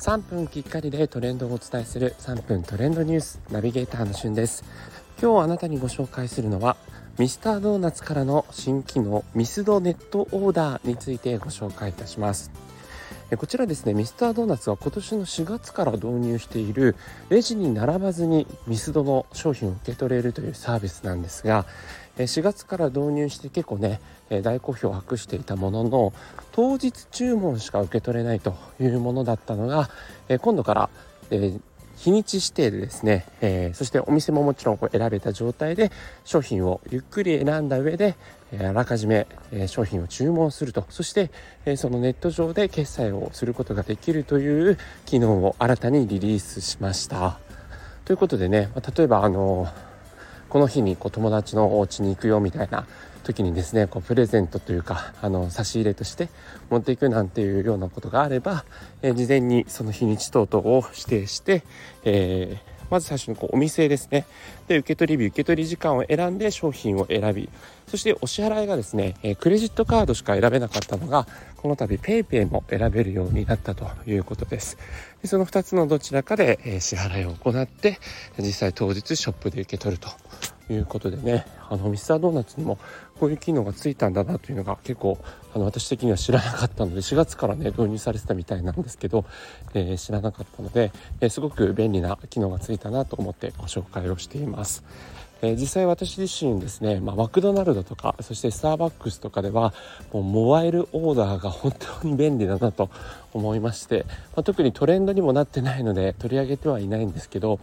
[0.00, 4.64] 3分きっかりでトレンドをお伝えする3分トレンドニュースナビゲーターのしゅんです。
[5.20, 6.78] 今日あなたにご紹介するのは
[7.18, 12.50] ミスタードーナツからの新機能ミスドネットオーダーについてご紹介いたします。
[13.36, 16.96] こちらですねミスタードーナツは今年の4月から導入している
[17.28, 21.66] レジに並ばずにミスドの商品を受け取れるというサービスなんですが
[22.16, 24.00] 4月から導入して結構ね
[24.42, 26.12] 大好評を博していたものの
[26.52, 29.90] 当日注文しか受け取れないというものだったのが
[30.40, 30.90] 今度から
[32.00, 35.92] 日にち指定でですね、えー、そしてお店ももちろんこう選べた状態で
[36.24, 38.16] 商品をゆっくり選んだ上で、
[38.52, 41.30] えー、あらかじめ、えー、商品を注文するとそして、
[41.66, 47.38] えそのネット上で決済をすることができるという機能を新たにリリースしました。
[48.06, 49.68] ということでね、ま例えばあの
[50.50, 52.86] この日にこう友達のお家に行くよみたいな
[53.22, 56.28] 時にですねこうプレゼントというかあの差し入れとして
[56.70, 58.64] 持っていくなんていうようなことがあれば、
[59.02, 61.62] えー、事前にその日にち等々を指定して、
[62.04, 64.26] えーまず最初にこうお店ですね。
[64.68, 67.48] で、受け取り日、受け取り時間を選んで商品を選び、
[67.86, 74.76] そしてお支払いがですね、えクレジットカードしか選べなかったのが、この度 PayPay も選べるようになったということです。
[75.22, 77.98] でその2つのどちらかで、え支払いを行って、
[78.38, 80.08] 実際当日ショップで受け取ると
[80.72, 82.78] いうことでねあのミスタードーナツにも
[83.18, 85.18] こういう機能がついたんだなというのが結構
[85.54, 89.24] あの私的には知らなかったので4月からね導入されてたみたいなんですけど、
[89.74, 94.84] えー、知らなかったので、えー、すごく便利な機能がついたなと思ってご紹介をしています。
[95.42, 99.72] えー、実際私自身ですね、まあ、マクドナルドとかそしてスターバックスとかでは
[100.12, 102.90] もうモバイルオーダーが本当に便利だなと
[103.32, 104.04] 思いまして、
[104.36, 107.58] まあ、特にトレンドにもなってないので取り上げてはいないんですけど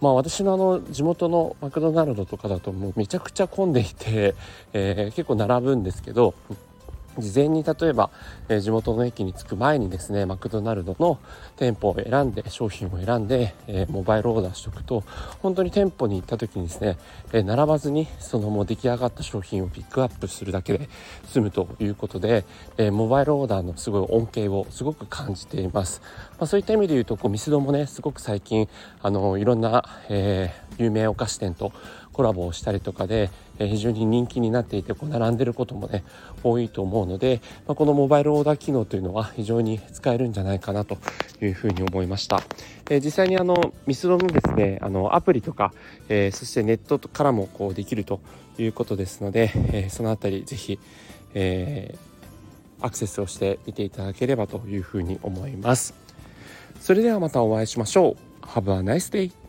[0.00, 4.34] まあ私のあの地元のマクドナルドとかだともうめちゃくちゃ混んでいて、
[4.72, 6.34] えー、結構並ぶんですけど
[7.20, 8.10] 事前に例えば、
[8.48, 11.18] え、地元の駅に着く前にですねマクドナルドの
[11.56, 15.04] 店舗を選んで商品を選んで、え、モバイルオーダーしておくと
[15.40, 16.98] 本当に店舗に行った時にですね、
[17.32, 20.88] え、並ばずにそのもう出来上がった商品をピックアップするだけで
[21.26, 22.44] 済むということで、
[22.76, 26.00] えモバイルオーダーのすごい恩恵をすごく感じています、
[26.32, 28.68] まあ、そういった意味で言うとこうミスドもねすごく最近
[29.02, 31.72] あのいろんな、え有名お菓子店と
[32.20, 36.04] コラボをしたりとかで、え非常に人気になっていてこう並んでることもね
[36.42, 40.98] 多いと思うので、まあ、このモバイルオーダー機能というのは非常に使えるんじゃないかなと
[41.40, 42.42] いうふうに思いました、
[42.90, 45.72] え、実際にあのミスドのですねあのアプリとか、
[46.10, 48.20] え、そしてネットからもこうできると
[48.58, 50.78] いうことですので、え、そのあたりぜひ、
[51.32, 51.96] え
[52.82, 55.94] アクセスをしてみていただければというふうに思います。
[56.80, 58.46] それではまたお会いしましょう。
[58.46, 59.39] Have a nice day